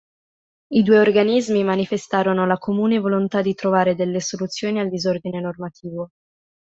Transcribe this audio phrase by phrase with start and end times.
[0.71, 6.09] I due organismi manifestarono la comune volontà di trovare delle soluzioni al disordine normativo.